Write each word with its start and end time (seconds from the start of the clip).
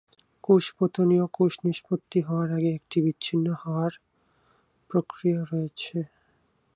কোষপতনীয় 0.43 1.25
কোষ 1.33 1.53
নিষ্পত্তি 1.65 2.19
হওয়ার 2.27 2.49
আগে 2.57 2.69
একটি 2.75 2.97
বিচ্ছিন্ন 3.05 3.47
হওয়ার 3.61 3.93
প্রক্রিয়া 4.89 5.41
রয়েছে। 5.43 5.97